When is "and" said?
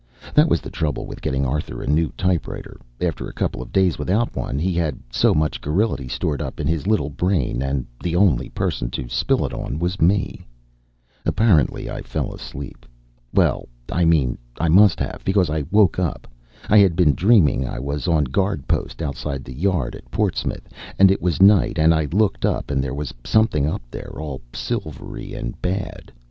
7.61-7.85, 20.97-21.11, 21.77-21.93, 22.71-22.83, 25.35-25.61